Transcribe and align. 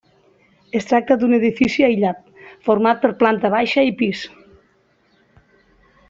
Es 0.79 0.87
tracta 0.91 1.17
d'un 1.23 1.35
edifici 1.37 1.83
aïllat 1.87 2.23
format 2.69 3.03
per 3.03 3.11
planta 3.23 3.51
baixa 3.59 3.83
i 3.91 3.97
pis. 4.03 4.27